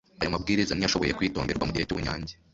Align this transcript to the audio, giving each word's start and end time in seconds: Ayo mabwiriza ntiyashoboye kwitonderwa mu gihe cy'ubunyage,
Ayo 0.21 0.29
mabwiriza 0.33 0.73
ntiyashoboye 0.75 1.15
kwitonderwa 1.17 1.65
mu 1.67 1.71
gihe 1.75 1.85
cy'ubunyage, 1.87 2.33